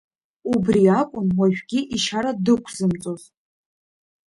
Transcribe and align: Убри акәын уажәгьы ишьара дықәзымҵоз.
Убри 0.53 0.81
акәын 0.99 1.27
уажәгьы 1.37 1.79
ишьара 1.95 2.31
дықәзымҵоз. 2.43 3.23